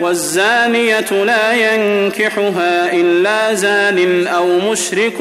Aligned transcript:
والزانية 0.00 1.24
لا 1.24 1.52
ينكحها 1.52 2.92
إلا 2.92 3.54
زان 3.54 4.26
أو 4.26 4.70
مشرك 4.70 5.20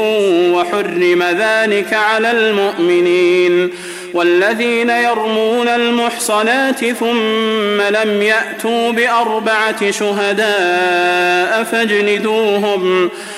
وحرم 0.54 1.24
ذلك 1.24 1.94
على 1.94 2.32
المؤمنين 2.32 3.70
والذين 4.14 4.90
يرمون 4.90 5.68
المحصنات 5.68 6.86
ثم 6.86 7.82
لم 7.82 8.22
يأتوا 8.22 8.92
بأربعة 8.92 9.92
شهداء 9.92 11.64
فاجلدوهم 11.64 11.98
فاجلدوهم 12.08 13.10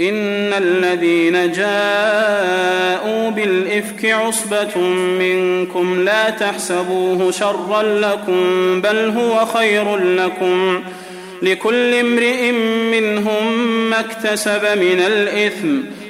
إن 0.00 0.52
الذين 0.52 1.52
جاءوا 1.52 3.30
بالإفك 3.30 4.04
عصبة 4.04 4.78
منكم 5.18 6.04
لا 6.04 6.30
تحسبوه 6.30 7.30
شرا 7.30 7.82
لكم 7.82 8.80
بل 8.80 8.96
هو 8.96 9.46
خير 9.46 9.96
لكم. 9.96 10.82
لكل 11.42 11.94
امرئ 11.94 12.52
منهم 12.92 13.68
ما 13.90 14.00
اكتسب 14.00 14.62
من 14.64 15.00
الإثم. 15.06 15.80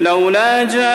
لولا 0.00 0.64
جاءوا 0.64 0.86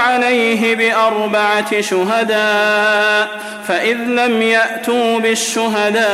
عليه 0.00 0.74
بأربعة 0.76 1.80
شهداء 1.80 3.28
فإذ 3.68 3.96
لم 3.96 4.42
يأتوا 4.42 5.18
بالشهداء 5.18 6.08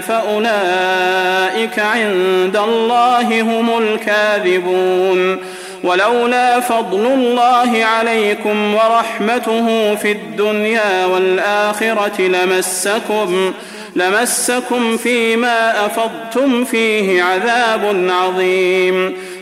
فأولئك 0.00 1.78
عند 1.78 2.56
الله 2.56 3.40
هم 3.40 3.78
الكاذبون. 3.78 5.38
ولولا 5.84 6.60
فضل 6.60 7.06
الله 7.06 7.84
عليكم 7.84 8.74
ورحمته 8.74 9.94
في 9.94 10.12
الدنيا 10.12 11.06
والآخرة 11.06 12.20
لمسكم 12.20 13.54
لمسكم 13.96 14.96
فيما 14.96 15.86
أفضتم 15.86 16.64
فيه 16.64 17.22
عذاب 17.22 18.10
عظيم. 18.10 19.16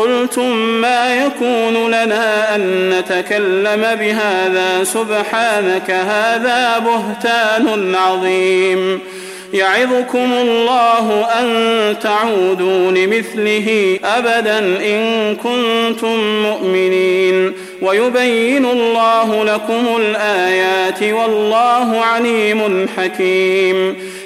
قلتم 0.00 0.56
ما 0.56 1.14
يكون 1.14 1.86
لنا 1.86 2.54
أن 2.54 2.90
نتكلم 2.90 3.82
بهذا 4.00 4.84
سبحانك 4.84 5.90
هذا 5.90 6.78
بهتان 6.78 7.94
عظيم. 7.94 9.00
يعظكم 9.54 10.32
الله 10.32 11.26
أن 11.40 11.48
تعودوا 12.02 12.90
لمثله 12.90 13.98
أبدا 14.04 14.58
إن 14.58 15.36
كنتم 15.36 16.42
مؤمنين. 16.42 17.52
ويبين 17.82 18.66
الله 18.66 19.44
لكم 19.44 19.86
الآيات 19.96 21.02
والله 21.02 22.00
عليم 22.00 22.88
حكيم. 22.96 23.96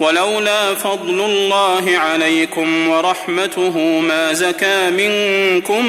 ولولا 0.00 0.74
فضل 0.74 1.20
الله 1.24 1.98
عليكم 1.98 2.88
ورحمته 2.88 3.78
ما 3.78 4.32
زكى 4.32 4.90
منكم 4.90 5.86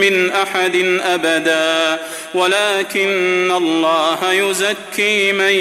من 0.00 0.30
أحد 0.30 1.00
أبدا. 1.04 1.98
ولكن 2.34 3.52
الله 3.56 4.32
يزكي 4.32 5.32
من 5.32 5.52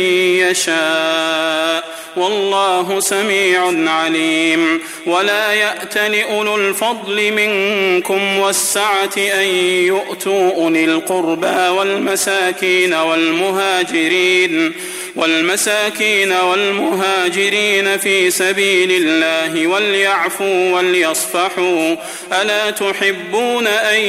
يشاء. 0.49 2.03
والله 2.15 2.99
سميع 2.99 3.91
عليم. 3.91 4.81
ولا 5.05 5.53
يأتل 5.53 6.21
أولو 6.21 6.55
الفضل 6.55 7.31
منكم 7.31 8.37
والسعة 8.37 9.17
أن 9.17 9.47
يؤتوا 9.85 10.51
أولي 10.55 10.85
القربى 10.85 11.69
والمساكين 11.69 12.93
والمهاجرين. 12.93 14.73
والمساكين 15.15 16.31
والمهاجرين 16.31 17.97
في 17.97 18.31
سبيل 18.31 18.91
الله 18.91 19.67
وليعفوا 19.67 20.75
وليصفحوا. 20.75 21.95
ألا 22.41 22.69
تحبون 22.69 23.67
أن 23.67 23.99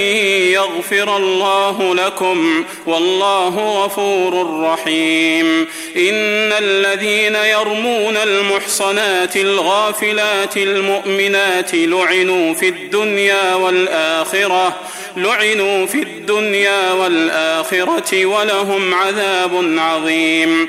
يغفر 0.53 1.17
الله 1.17 1.95
لكم؟ 1.95 2.65
والله 2.87 3.85
غفور 3.85 4.61
رحيم. 4.61 5.67
إن 5.97 6.53
الذين 6.53 7.35
يرمون 7.35 8.17
المحصنات 8.17 9.37
الغافلات 9.37 10.57
المؤمنات 10.57 11.75
لعنوا 11.75 12.55
في 12.55 12.69
الدنيا 12.69 13.55
والآخرة 13.55 14.77
لعنوا 15.17 15.87
في 15.87 16.03
الدنيا 16.03 16.93
والآخرة 16.93 18.27
ولهم 18.27 18.95
عذاب 18.95 19.75
عظيم. 19.79 20.69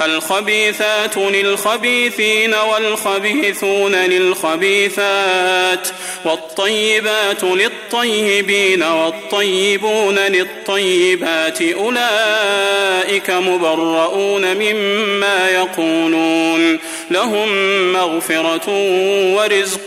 الخبيثات 0.00 1.16
للخبيثين 1.16 2.54
والخبيثون 2.54 3.94
للخبيثات 3.94 5.88
والطيبات 6.24 7.44
للطيبين 7.44 8.82
والطيبون 8.82 10.18
للطيبات 10.18 11.62
أولئك 11.62 13.30
مبرؤون 13.30 14.56
مما 14.56 15.48
يقولون 15.50 16.78
لهم 17.10 17.48
مغفرة 17.92 18.68
ورزق 19.34 19.86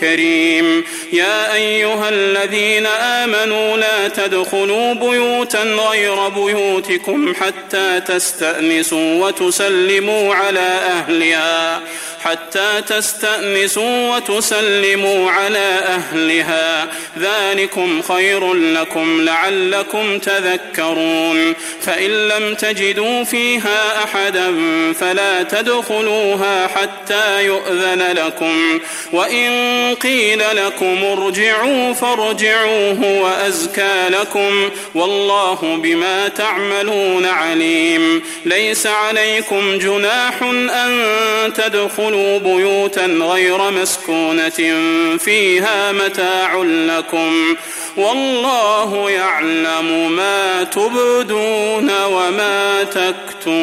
كريم 0.00 0.84
يا 1.12 1.54
أيها 1.54 2.08
الذين 2.08 2.86
آمنوا 2.86 3.76
لا 3.76 4.08
تدخلوا 4.08 4.94
بيوتا 4.94 5.62
غير 5.62 6.28
بيوتكم 6.28 7.34
حتى 7.34 8.00
تستأنسوا 8.00 9.26
وتسلموا 9.40 10.34
على 10.34 10.60
أهلها. 10.60 11.80
حتى 12.24 12.82
تستأنسوا 12.88 14.16
وتسلموا 14.16 15.30
على 15.30 15.80
أهلها. 15.84 16.88
ذلكم 17.18 18.02
خير 18.02 18.54
لكم 18.54 19.20
لعلكم 19.20 20.18
تذكرون. 20.18 21.54
فإن 21.82 22.28
لم 22.28 22.54
تجدوا 22.54 23.24
فيها 23.24 24.04
أحدا 24.04 24.54
فلا 25.00 25.42
تدخلوها 25.42 26.66
حتى 26.66 27.44
يؤذن 27.44 28.02
لكم. 28.12 28.80
وإن 29.12 29.50
قيل 29.94 30.42
لكم 30.52 31.04
ارجعوا 31.04 31.92
فارجعوا 31.92 32.92
هو 32.92 33.28
أزكى 33.46 34.08
لكم. 34.08 34.70
والله 34.94 35.58
بما 35.82 36.28
تعملون 36.28 37.26
عليم. 37.26 38.22
ليس 38.44 38.86
عليكم 38.86 39.78
جناح 39.78 40.42
أن 40.42 41.02
تدخلوا 41.54 42.13
تدخلوا 42.14 42.38
بيوتا 42.38 43.06
غير 43.06 43.70
مسكونة 43.70 44.48
فيها 45.18 45.92
متاع 45.92 46.62
لكم 46.62 47.56
والله 47.96 49.10
يعلم 49.10 50.12
ما 50.12 50.64
تبدون 50.64 51.90
وما 52.04 52.82
تكتمون 52.82 53.54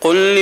قل 0.00 0.41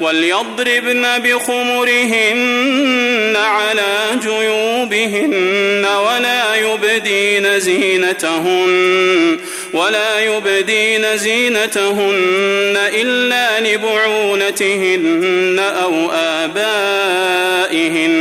وليضربن 0.00 1.06
بخمرهن 1.18 3.36
على 3.36 3.96
جيوبهن 4.22 5.86
ولا 6.06 6.54
يبدين 6.54 7.60
زينتهن 7.60 9.38
ولا 9.72 10.20
يبدين 10.20 11.16
زينتهن 11.16 12.76
إلا 12.94 13.60
لبعولتهن 13.60 15.60
أو 15.82 16.10
آبائهن 16.44 18.14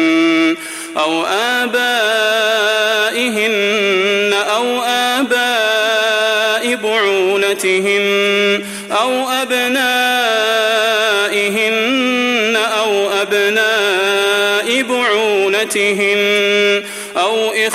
أو 0.98 1.26
آبائهن 1.26 2.74
أو 4.34 4.83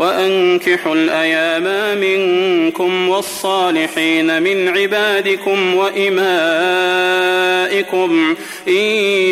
وأنكحوا 0.00 0.94
الأيام 0.94 1.98
منكم 2.00 3.08
والصالحين 3.08 4.42
من 4.42 4.68
عبادكم 4.68 5.74
وإمائكم 5.74 6.20
إن 8.68 8.74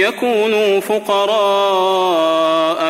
يكونوا 0.03 0.81
فقراء 0.81 2.39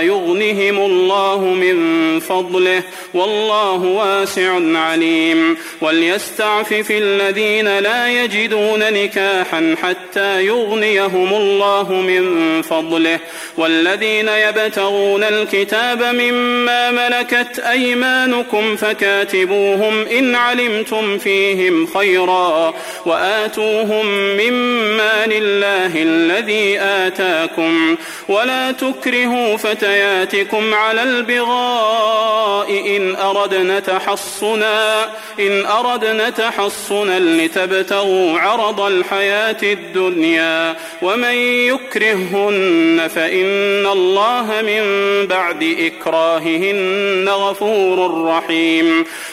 يغنهم 0.04 0.78
الله 0.78 1.44
من 1.44 2.20
فضله 2.20 2.82
والله 3.15 3.75
واسع 3.75 4.79
عليم. 4.79 5.57
وليستعفف 5.81 6.91
الذين 6.91 7.79
لا 7.79 8.25
يجدون 8.25 8.93
نكاحا 8.93 9.77
حتى 9.83 10.47
يغنيهم 10.47 11.35
الله 11.35 11.93
من 11.93 12.62
فضله. 12.62 13.19
والذين 13.57 14.29
يبتغون 14.29 15.25
الكتاب 15.25 16.03
مما 16.03 16.91
ملكت 16.91 17.59
أيمانكم 17.59 18.77
فكاتبوهم 18.77 20.07
إن 20.07 20.35
علمتم 20.35 21.19
فيهم 21.19 21.87
خيرا. 21.87 22.75
وآتوهم 23.07 24.07
مما 24.37 25.27
لله 25.27 26.03
الذي 26.03 26.81
آتاكم. 26.81 27.97
ولا 28.29 28.73
تكرهوا 28.73 29.57
فتياتكم 29.57 30.75
على 30.75 31.03
البغاء 31.03 32.98
إن 32.99 33.17
أردنا 33.17 33.81
تحصنا 33.81 35.05
إن 35.40 35.67
أردنا 35.67 36.31
تحصنا 36.31 37.19
لتبتغوا 37.19 38.38
عرض 38.38 38.81
الحياة 38.81 39.62
الدنيا 39.62 40.76
ومن 41.02 41.35
يكرههن 41.73 43.09
فإن 43.14 43.87
الله 43.87 44.47
من 44.62 44.83
بعد 45.26 45.62
إكراههن 45.62 47.28
غفور 47.28 48.25
رحيم. 48.25 49.05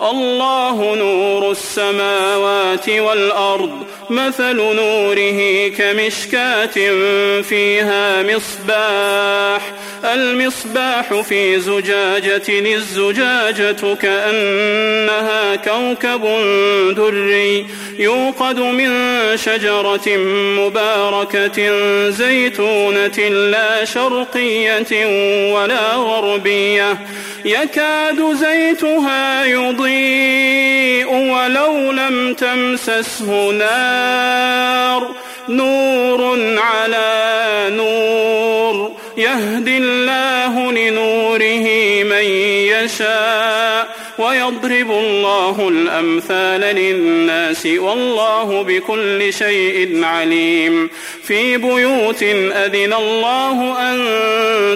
الله 0.00 0.94
نور 0.94 1.50
السماوات 1.50 2.88
والأرض 2.88 3.70
مثل 4.10 4.56
نوره 4.56 5.68
كمشكاة 5.68 6.76
فيها 7.42 8.22
مصباح. 8.22 9.72
المصباح 10.04 11.20
في 11.20 11.60
زجاجة 11.60 12.74
الزجاجة 12.74 13.94
كأنها 13.94 15.56
كوكب 15.56 16.22
دري 16.96 17.66
يوقد 17.98 18.58
من 18.58 18.90
شجرة 19.36 20.16
مباركة 20.58 21.80
زيتونة 22.10 23.18
لا 23.28 23.84
شرقية 23.84 25.06
ولا 25.54 25.94
غربية. 25.94 26.98
يكاد 27.44 28.32
زيتها 28.32 29.44
يضيء 29.44 31.08
ولو 31.14 31.92
لم 31.92 32.34
تمسسه 32.34 33.50
نار. 33.50 35.08
نور 35.48 36.38
على 36.58 37.66
نور. 37.70 38.92
يهدي 39.16 39.78
الله 39.78 40.72
لنوره 40.72 41.66
من 42.04 42.24
يشاء 42.72 43.88
ويضرب 44.18 44.90
الله 44.90 45.68
الأمثال 45.68 46.60
للناس 46.60 47.66
والله 47.66 48.62
بكل 48.62 49.32
شيء 49.32 50.04
عليم. 50.04 50.90
في 51.24 51.56
بيوت 51.56 52.22
أذن 52.22 52.92
الله 52.92 53.78
أن 53.78 53.98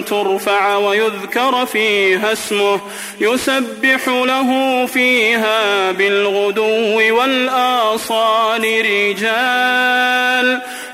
ترفع 0.05 0.75
ويذكر 0.75 1.65
فيها 1.65 2.33
اسمه 2.33 2.79
يسبح 3.19 4.07
له 4.07 4.85
فيها 4.85 5.91
بالغدو 5.91 7.17
والآصال 7.19 8.61
رجال. 8.85 10.61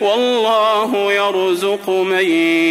والله 0.00 1.12
يرزق 1.12 1.90
من 1.90 2.24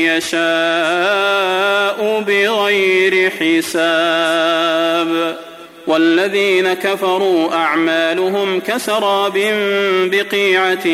يشاء 0.05 2.23
بغير 2.27 3.29
حساب. 3.29 5.37
والذين 5.87 6.73
كفروا 6.73 7.53
أعمالهم 7.53 8.59
كسراب 8.59 9.33
بقيعة 10.11 10.87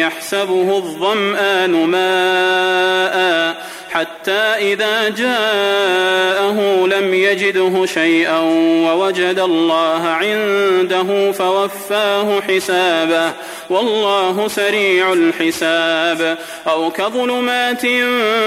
يحسبه 0.00 0.76
الظمآن 0.76 1.70
ماءً 1.70 3.71
حتى 3.92 4.42
إذا 4.72 5.08
جاءه 5.08 6.86
لم 6.86 7.14
يجده 7.14 7.86
شيئا 7.86 8.38
ووجد 8.86 9.38
الله 9.38 10.08
عنده 10.08 11.32
فوفاه 11.32 12.40
حسابه 12.40 13.32
والله 13.70 14.48
سريع 14.48 15.12
الحساب. 15.12 16.38
أو 16.66 16.90
كظلمات 16.90 17.80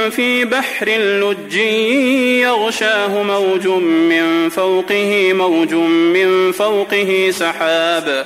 في 0.10 0.46
بحر 0.46 0.90
لج 0.90 1.56
يغشاه 2.44 3.24
موج 3.24 3.68
من 3.68 4.50
فوقه 4.50 5.34
موج 5.34 5.74
من 5.74 6.52
فوقه 6.52 7.32
سحاب. 7.32 8.26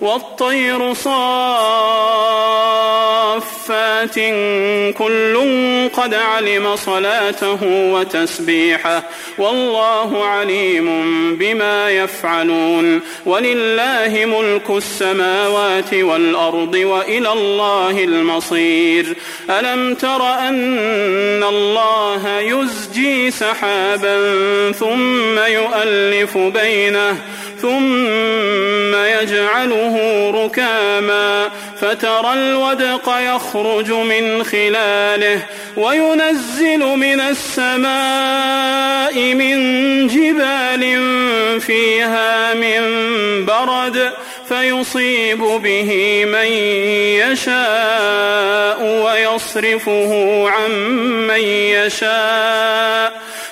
والطير 0.00 0.94
صافات 0.94 2.18
كل 4.98 5.38
قد 5.92 6.14
علم 6.14 6.76
صلاته 6.76 7.58
وتسبيحه 7.62 9.02
والله 9.38 10.24
عليم 10.24 10.88
بما 11.36 11.90
يفعلون 11.90 13.00
ولله 13.26 14.24
ملك 14.24 14.70
السماوات 14.70 15.94
والأرض 15.94 16.74
وإلى 16.74 17.32
الله 17.32 18.04
المصير 18.04 19.16
ألم 19.50 19.94
تر 19.94 20.22
أن 20.22 21.42
الله 21.42 22.38
يزجي 22.40 23.30
سحابا 23.30 24.16
ثم 24.72 25.38
يؤلف 25.38 26.38
بينه 26.38 27.16
ثم 27.62 28.94
يجعله 28.94 30.30
ركاما 30.30 31.50
فترى 31.80 32.32
الودق 32.32 33.14
يخرج 33.18 33.90
من 33.92 34.44
خلاله 34.44 35.42
وينزل 35.76 36.78
من 36.78 37.20
السماء 37.20 37.98
من 39.34 39.56
جبال 40.06 41.00
فيها 41.60 42.54
من 42.54 42.80
برد 43.44 44.12
فيصيب 44.48 45.38
به 45.38 46.24
من 46.24 46.52
يشاء 47.22 48.82
ويصرفه 48.82 50.44
عن 50.48 50.70
من 51.26 51.40
يشاء 51.40 53.12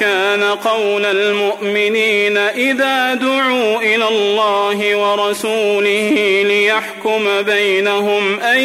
كان 0.00 0.42
قول 0.42 1.06
المؤمنين 1.06 2.36
إذا 2.36 3.14
دعوا 3.14 3.76
إلى 3.76 4.08
الله 4.08 4.96
ورسوله 4.96 6.42
ليحكم 6.46 7.42
بينهم 7.42 8.40
أن 8.40 8.58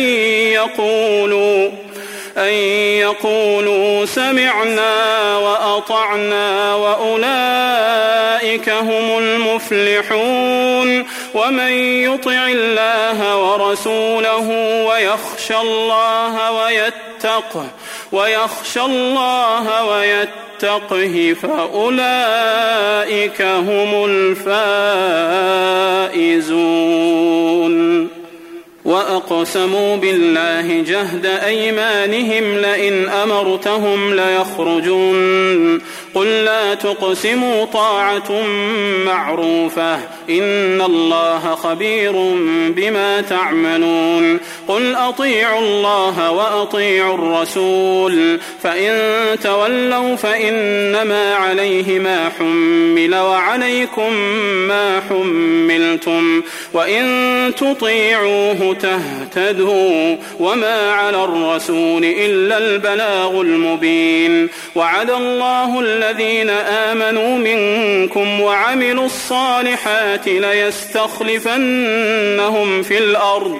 يقولوا 0.54 1.70
أن 2.38 2.54
يقولوا 3.00 4.06
سمعنا 4.06 5.38
وأطعنا 5.38 6.76
وأولئك 6.76 8.70
هم 8.70 9.18
المفلحون 9.18 11.06
ومن 11.34 11.72
يطع 12.04 12.48
الله 12.48 13.38
ورسوله 13.38 14.50
ويخشى 14.88 15.58
الله 15.58 16.52
ويتقه 16.52 17.68
ويخشى 18.12 18.82
الله 18.82 19.86
ويتقه 19.86 21.36
فأولئك 21.42 23.42
هم 23.42 24.06
الفائزون. 24.10 25.06
وأقسموا 28.86 29.96
بالله 29.96 30.82
جهد 30.82 31.26
أيمانهم 31.26 32.58
لئن 32.58 33.10
أمرتهم 33.10 34.14
ليخرجون. 34.14 35.82
قل 36.16 36.28
لا 36.28 36.74
تقسموا 36.74 37.66
طاعة 37.66 38.32
معروفة. 39.06 39.96
إن 40.30 40.82
الله 40.82 41.56
خبير 41.56 42.12
بما 42.70 43.22
تعملون. 43.22 44.40
قل 44.68 44.96
أطيعوا 44.96 45.60
الله 45.60 46.32
وأطيعوا 46.32 47.14
الرسول 47.14 48.40
فإن 48.64 48.96
تولوا 49.40 50.16
فإنما 50.16 51.36
عليه 51.36 52.00
ما 52.00 52.30
حمل 52.40 53.16
وعليكم 53.16 54.14
ما 54.68 55.02
حملتم 55.10 56.42
وإن 56.74 57.06
تطيعوه 57.58 58.76
تهتدوا 58.82 60.16
وما 60.40 60.92
على 60.92 61.24
الرسول 61.24 62.06
إلا 62.06 62.58
البلاغ 62.58 63.42
المبين. 63.42 64.50
وعد 64.76 65.10
الله 65.10 65.80
الذين 65.80 66.50
آمنوا 66.50 67.38
منكم 67.38 68.42
وعملوا 68.42 69.06
الصالحات 69.06 70.28
ليستخلفنهم 70.28 71.44
في 72.84 72.98
الأرض. 72.98 73.60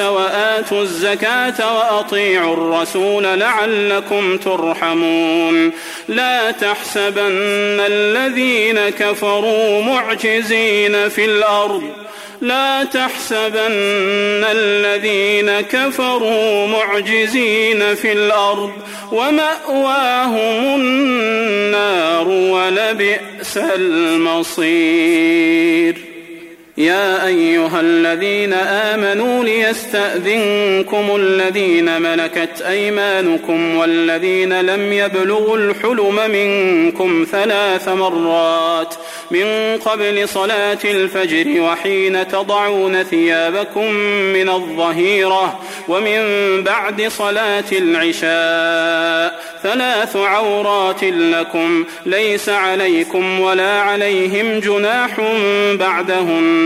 وآتوا 0.00 0.82
الزكاة 0.82 1.76
وأطيعوا 1.76 2.54
الرسول 2.54 3.24
لعلكم 3.24 4.36
ترحمون. 4.36 5.72
لا 6.08 6.50
تحسبن 6.50 7.80
الذين 7.80 8.88
كفروا 8.88 9.82
معجزين 9.82 11.08
في 11.08 11.24
الأرض. 11.24 11.82
لا 12.40 12.84
تحسبن 12.84 14.44
الذين 14.50 15.60
كفروا 15.60 16.66
معجزين 16.66 17.94
في 17.94 18.12
الأرض. 18.12 18.72
ومأواهم 19.12 20.80
النار 20.80 22.28
ولبئس 22.28 23.56
المصير. 23.76 24.90
يا 26.80 27.26
أيها 27.26 27.80
الذين 27.80 28.52
آمنوا 28.52 29.44
ليستأذنكم 29.44 31.16
الذين 31.16 32.02
ملكت 32.02 32.62
أيمانكم 32.62 33.76
والذين 33.76 34.60
لم 34.60 34.92
يبلغوا 34.92 35.56
الحلم 35.56 36.30
منكم 36.30 37.26
ثلاث 37.32 37.88
مرات 37.88 38.94
من 39.30 39.78
قبل 39.84 40.28
صلاة 40.28 40.78
الفجر 40.84 41.60
وحين 41.60 42.28
تضعون 42.28 43.02
ثيابكم 43.02 43.92
من 44.32 44.48
الظهيرة 44.48 45.60
ومن 45.88 46.22
بعد 46.64 47.08
صلاة 47.08 47.64
العشاء 47.72 49.40
ثلاث 49.62 50.16
عورات 50.16 51.04
لكم 51.04 51.84
ليس 52.06 52.48
عليكم 52.48 53.40
ولا 53.40 53.80
عليهم 53.80 54.60
جناح 54.60 55.20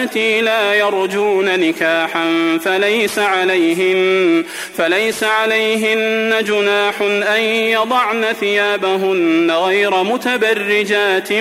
اللاتي 0.00 0.40
لا 0.40 0.74
يرجون 0.74 1.60
نكاحا 1.60 2.58
فليس 2.64 3.18
عليهن 3.18 4.44
فليس 4.76 5.24
عليهن 5.24 6.44
جناح 6.44 7.00
أن 7.02 7.40
يضعن 7.44 8.24
ثيابهن 8.40 9.50
غير 9.50 10.02
متبرجات 10.02 11.32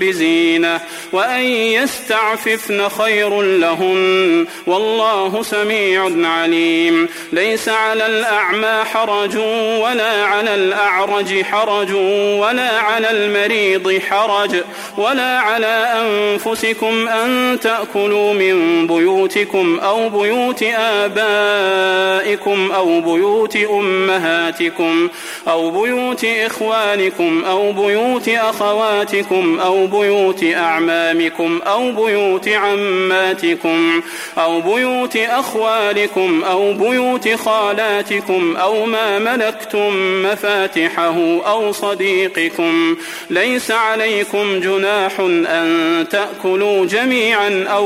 بزينة 0.00 0.80
وأن 1.12 1.42
يستعففن 1.42 2.88
خير 2.88 3.42
لهن. 3.42 4.46
والله 4.66 5.42
سميع 5.42 6.10
عليم. 6.24 7.08
ليس 7.32 7.68
على 7.68 8.06
الأعمى 8.06 8.84
حرج 8.84 9.36
ولا 9.82 10.24
على 10.24 10.54
الأعرج 10.54 11.42
حرج 11.42 11.92
ولا 12.40 12.70
على 12.80 13.10
المريض 13.10 14.00
حرج 14.10 14.56
ولا 14.98 15.38
على 15.38 16.02
أنفسكم 16.02 17.08
أن 17.08 17.58
تأكلوا 17.60 17.97
من 18.06 18.86
بيوتكم 18.86 19.78
أو 19.82 20.08
بيوت 20.08 20.62
آبائكم 20.62 22.70
أو 22.72 23.00
بيوت 23.00 23.56
أمهاتكم 23.56 25.08
أو 25.48 25.70
بيوت 25.70 26.24
إخوانكم 26.24 27.44
أو 27.44 27.72
بيوت 27.72 28.28
أخواتكم 28.28 29.60
أو 29.60 29.86
بيوت 29.86 30.44
أعمامكم 30.44 31.60
أو 31.66 31.92
بيوت 31.92 32.48
عماتكم 32.48 34.02
أو 34.38 34.60
بيوت 34.60 35.16
أخوالكم 35.16 36.44
أو 36.44 36.72
بيوت 36.72 37.28
خالاتكم 37.28 38.56
أو 38.56 38.86
ما 38.86 39.18
ملكتم 39.18 40.22
مفاتحه 40.22 41.16
أو 41.46 41.72
صديقكم 41.72 42.96
ليس 43.30 43.70
عليكم 43.70 44.60
جناح 44.60 45.20
أن 45.20 46.06
تأكلوا 46.10 46.86
جميعا 46.86 47.64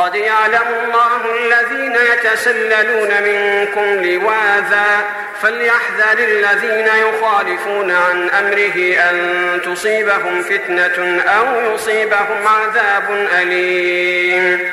قد 0.00 0.14
يعلم 0.14 0.66
الله 0.84 1.20
الذين 1.36 1.96
يتسللون 2.12 3.08
منكم 3.22 4.04
لواذا 4.04 5.04
فليحذر 5.42 6.18
الذين 6.18 6.86
يخالفون 6.86 7.90
عن 7.90 8.28
أمره 8.30 8.96
أن 9.10 9.60
تصيبهم 9.64 10.42
فتنة 10.42 11.20
أو 11.22 11.74
يصيبهم 11.74 12.46
عذاب 12.46 13.28
أليم. 13.42 14.72